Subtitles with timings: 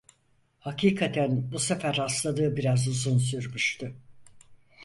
[0.59, 3.93] Hakikaten bu sefer hastalığı biraz uzun sürmüştü.